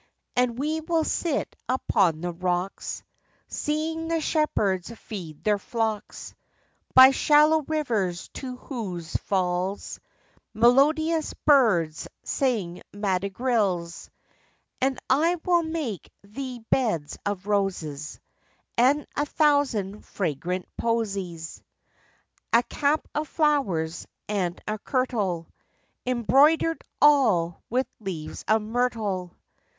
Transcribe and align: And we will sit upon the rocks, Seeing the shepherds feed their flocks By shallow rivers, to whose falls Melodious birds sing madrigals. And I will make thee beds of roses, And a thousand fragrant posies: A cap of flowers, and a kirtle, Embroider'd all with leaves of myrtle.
And 0.35 0.57
we 0.57 0.81
will 0.81 1.03
sit 1.03 1.55
upon 1.69 2.21
the 2.21 2.31
rocks, 2.33 3.03
Seeing 3.49 4.07
the 4.07 4.19
shepherds 4.19 4.89
feed 4.89 5.43
their 5.43 5.59
flocks 5.59 6.33
By 6.95 7.11
shallow 7.11 7.61
rivers, 7.61 8.27
to 8.29 8.55
whose 8.57 9.15
falls 9.15 9.99
Melodious 10.55 11.35
birds 11.45 12.07
sing 12.23 12.81
madrigals. 12.91 14.09
And 14.81 14.97
I 15.07 15.35
will 15.45 15.61
make 15.61 16.11
thee 16.23 16.65
beds 16.71 17.19
of 17.23 17.45
roses, 17.45 18.19
And 18.79 19.05
a 19.15 19.27
thousand 19.27 20.03
fragrant 20.03 20.67
posies: 20.79 21.61
A 22.51 22.63
cap 22.63 23.07
of 23.13 23.27
flowers, 23.27 24.07
and 24.27 24.59
a 24.67 24.79
kirtle, 24.79 25.45
Embroider'd 26.07 26.83
all 26.99 27.61
with 27.69 27.85
leaves 27.99 28.43
of 28.47 28.63
myrtle. 28.63 29.37